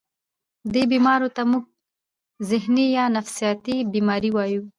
دې 0.73 0.83
بيمارو 0.91 1.29
ته 1.35 1.41
مونږ 1.49 1.63
ذهني 2.49 2.85
يا 2.97 3.05
نفسياتي 3.17 3.75
بيمارۍ 3.93 4.29
وايو 4.33 4.61